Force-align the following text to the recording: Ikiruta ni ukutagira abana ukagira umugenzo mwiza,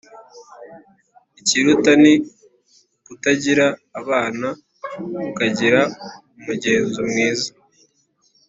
Ikiruta 1.39 1.91
ni 2.03 2.13
ukutagira 2.99 3.67
abana 3.99 4.47
ukagira 5.29 5.81
umugenzo 6.37 6.99
mwiza, 7.09 7.49